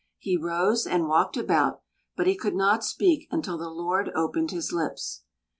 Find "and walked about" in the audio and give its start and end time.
0.87-1.81